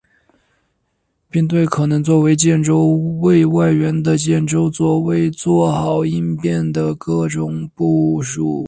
[1.29, 2.87] 并对可能作为建州
[3.21, 8.43] 卫外援的建州左卫作好应变的各种部署。